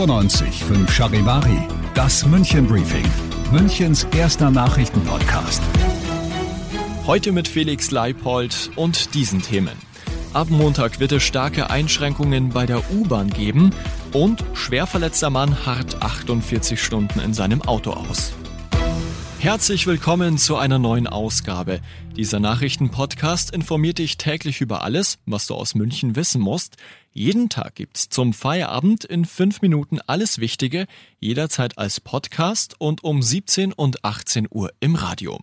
[0.00, 3.04] 95 5 Charivari, das München Briefing,
[3.52, 5.62] Münchens erster Nachrichtenpodcast.
[7.06, 9.76] Heute mit Felix Leipold und diesen Themen.
[10.32, 13.74] Ab Montag wird es starke Einschränkungen bei der U-Bahn geben
[14.14, 18.32] und schwerverletzter Mann hart 48 Stunden in seinem Auto aus.
[19.38, 21.80] Herzlich willkommen zu einer neuen Ausgabe.
[22.14, 26.76] Dieser Nachrichtenpodcast informiert dich täglich über alles, was du aus München wissen musst.
[27.12, 30.86] Jeden Tag gibt's zum Feierabend in fünf Minuten alles Wichtige,
[31.18, 35.40] jederzeit als Podcast und um 17 und 18 Uhr im Radio.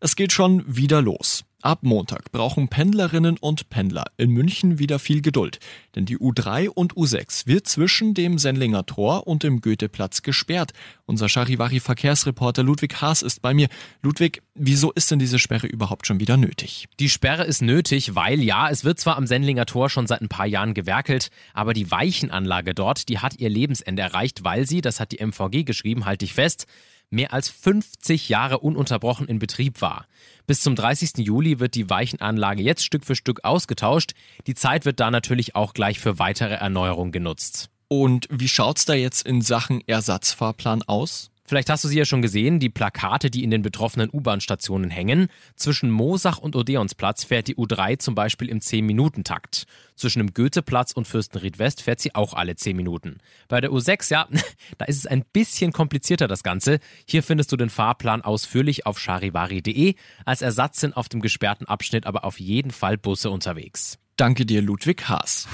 [0.00, 1.44] Es geht schon wieder los.
[1.62, 5.58] Ab Montag brauchen Pendlerinnen und Pendler in München wieder viel Geduld,
[5.94, 10.72] denn die U3 und U6 wird zwischen dem Sendlinger Tor und dem Goetheplatz gesperrt.
[11.04, 13.68] Unser Charivari-Verkehrsreporter Ludwig Haas ist bei mir.
[14.00, 16.88] Ludwig, wieso ist denn diese Sperre überhaupt schon wieder nötig?
[16.98, 20.30] Die Sperre ist nötig, weil ja, es wird zwar am Sendlinger Tor schon seit ein
[20.30, 24.98] paar Jahren gewerkelt, aber die Weichenanlage dort, die hat ihr Lebensende erreicht, weil sie, das
[24.98, 26.66] hat die MVG geschrieben, halte ich fest,
[27.10, 30.06] mehr als 50 Jahre ununterbrochen in Betrieb war.
[30.46, 31.18] Bis zum 30.
[31.18, 34.12] Juli wird die Weichenanlage jetzt Stück für Stück ausgetauscht.
[34.46, 37.70] Die Zeit wird da natürlich auch gleich für weitere Erneuerung genutzt.
[37.88, 41.30] Und wie schaut's da jetzt in Sachen Ersatzfahrplan aus?
[41.50, 45.26] Vielleicht hast du sie ja schon gesehen, die Plakate, die in den betroffenen U-Bahn-Stationen hängen.
[45.56, 49.64] Zwischen Moosach und Odeonsplatz fährt die U3 zum Beispiel im 10-Minuten-Takt.
[49.96, 53.18] Zwischen dem Goetheplatz und Fürstenried West fährt sie auch alle 10 Minuten.
[53.48, 54.28] Bei der U6, ja,
[54.78, 56.78] da ist es ein bisschen komplizierter das Ganze.
[57.04, 59.96] Hier findest du den Fahrplan ausführlich auf charivari.de.
[60.24, 63.98] Als Ersatz sind auf dem gesperrten Abschnitt aber auf jeden Fall Busse unterwegs.
[64.14, 65.48] Danke dir, Ludwig Haas.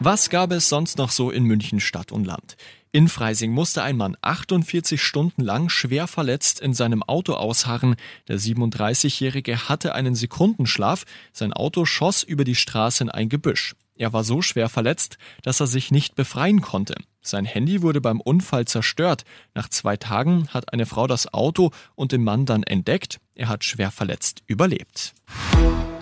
[0.00, 2.56] Was gab es sonst noch so in München Stadt und Land?
[2.90, 7.96] In Freising musste ein Mann 48 Stunden lang schwer verletzt in seinem Auto ausharren.
[8.28, 11.04] Der 37-Jährige hatte einen Sekundenschlaf.
[11.32, 13.76] Sein Auto schoss über die Straße in ein Gebüsch.
[13.94, 16.94] Er war so schwer verletzt, dass er sich nicht befreien konnte.
[17.20, 19.24] Sein Handy wurde beim Unfall zerstört.
[19.54, 23.18] Nach zwei Tagen hat eine Frau das Auto und den Mann dann entdeckt.
[23.34, 25.14] Er hat schwer verletzt überlebt.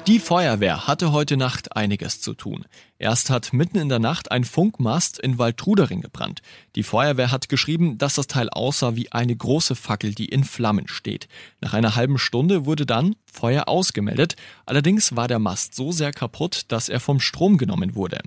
[0.06, 2.64] Die Feuerwehr hatte heute Nacht einiges zu tun.
[2.96, 6.42] Erst hat mitten in der Nacht ein Funkmast in Waldrudering gebrannt.
[6.76, 10.86] Die Feuerwehr hat geschrieben, dass das Teil aussah wie eine große Fackel, die in Flammen
[10.86, 11.26] steht.
[11.60, 14.36] Nach einer halben Stunde wurde dann Feuer ausgemeldet.
[14.64, 18.20] Allerdings war der Mast so sehr kaputt, dass er vom Strom genommen wurde.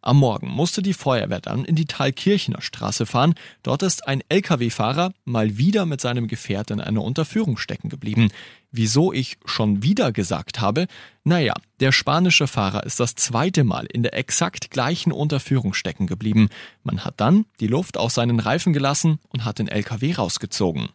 [0.00, 3.34] Am Morgen musste die Feuerwehr dann in die Thalkirchener Straße fahren.
[3.62, 8.30] Dort ist ein Lkw-Fahrer mal wieder mit seinem Gefährt in einer Unterführung stecken geblieben.
[8.72, 10.86] Wieso ich schon wieder gesagt habe?
[11.24, 16.48] Naja, der spanische Fahrer ist das zweite Mal in der exakt gleichen Unterführung stecken geblieben.
[16.82, 20.88] Man hat dann die Luft aus seinen Reifen gelassen und hat den Lkw rausgezogen.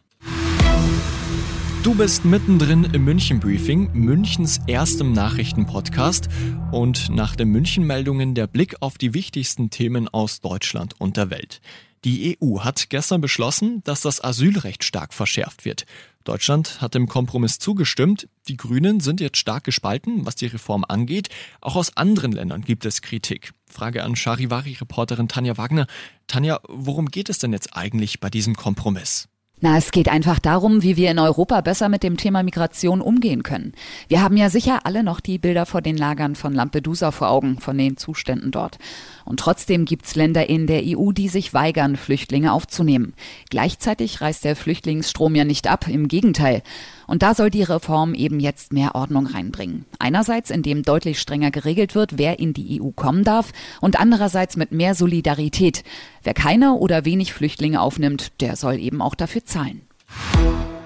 [1.84, 6.28] Du bist mittendrin im München Briefing, Münchens erstem Nachrichtenpodcast
[6.72, 11.30] und nach den München Meldungen der Blick auf die wichtigsten Themen aus Deutschland und der
[11.30, 11.60] Welt.
[12.04, 15.86] Die EU hat gestern beschlossen, dass das Asylrecht stark verschärft wird.
[16.24, 18.28] Deutschland hat dem Kompromiss zugestimmt.
[18.48, 21.28] Die Grünen sind jetzt stark gespalten, was die Reform angeht.
[21.60, 23.52] Auch aus anderen Ländern gibt es Kritik.
[23.70, 25.86] Frage an Charivari-Reporterin Tanja Wagner.
[26.26, 29.28] Tanja, worum geht es denn jetzt eigentlich bei diesem Kompromiss?
[29.60, 33.42] Na, es geht einfach darum, wie wir in Europa besser mit dem Thema Migration umgehen
[33.42, 33.72] können.
[34.06, 37.58] Wir haben ja sicher alle noch die Bilder vor den Lagern von Lampedusa vor Augen,
[37.58, 38.78] von den Zuständen dort.
[39.24, 43.14] Und trotzdem gibt's Länder in der EU, die sich weigern, Flüchtlinge aufzunehmen.
[43.50, 46.62] Gleichzeitig reißt der Flüchtlingsstrom ja nicht ab, im Gegenteil.
[47.08, 49.86] Und da soll die Reform eben jetzt mehr Ordnung reinbringen.
[49.98, 54.70] Einerseits, indem deutlich strenger geregelt wird, wer in die EU kommen darf, und andererseits mit
[54.70, 55.82] mehr Solidarität.
[56.22, 59.82] Wer keine oder wenig Flüchtlinge aufnimmt, der soll eben auch dafür zahlen.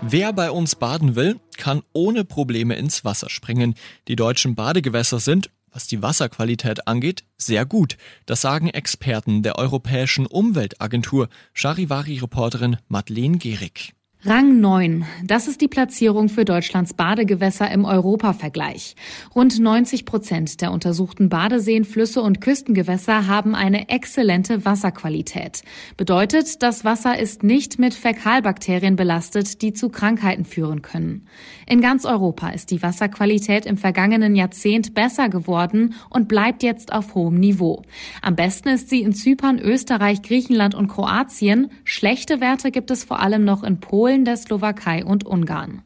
[0.00, 3.74] Wer bei uns baden will, kann ohne Probleme ins Wasser springen.
[4.08, 7.96] Die deutschen Badegewässer sind Was die Wasserqualität angeht, sehr gut.
[8.26, 13.94] Das sagen Experten der Europäischen Umweltagentur, Charivari-Reporterin Madeleine Gehrig.
[14.24, 15.04] Rang 9.
[15.24, 18.94] Das ist die Platzierung für Deutschlands Badegewässer im Europavergleich.
[19.34, 25.62] Rund 90 Prozent der untersuchten Badeseen, Flüsse und Küstengewässer haben eine exzellente Wasserqualität.
[25.96, 31.26] Bedeutet, das Wasser ist nicht mit Fäkalbakterien belastet, die zu Krankheiten führen können.
[31.66, 37.16] In ganz Europa ist die Wasserqualität im vergangenen Jahrzehnt besser geworden und bleibt jetzt auf
[37.16, 37.82] hohem Niveau.
[38.20, 41.72] Am besten ist sie in Zypern, Österreich, Griechenland und Kroatien.
[41.82, 45.82] Schlechte Werte gibt es vor allem noch in Polen, Polen, der Slowakei und Ungarn.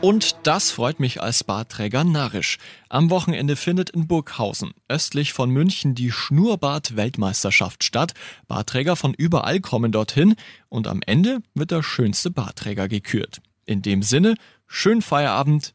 [0.00, 2.56] Und das freut mich als Barträger narrisch.
[2.88, 8.14] Am Wochenende findet in Burghausen, östlich von München, die Schnurrbart-Weltmeisterschaft statt.
[8.48, 10.36] Barträger von überall kommen dorthin
[10.70, 13.42] und am Ende wird der schönste Barträger gekürt.
[13.66, 14.36] In dem Sinne,
[14.66, 15.74] schönen Feierabend.